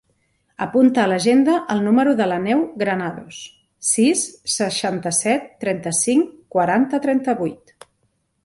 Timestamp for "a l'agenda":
1.01-1.57